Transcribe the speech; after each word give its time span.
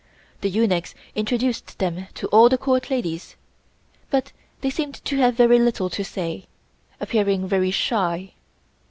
The 0.41 0.49
eunuchs 0.49 0.95
introduced 1.13 1.77
them 1.77 2.07
to 2.15 2.25
all 2.29 2.49
the 2.49 2.57
Court 2.57 2.89
ladies, 2.89 3.35
but 4.09 4.31
they 4.61 4.71
seemed 4.71 4.95
to 5.05 5.17
have 5.17 5.35
very 5.35 5.59
little 5.59 5.91
to 5.91 6.03
say, 6.03 6.47
appearing 6.99 7.47
very 7.47 7.69
shy. 7.69 8.33